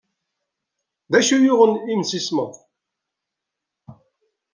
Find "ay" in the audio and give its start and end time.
1.35-1.41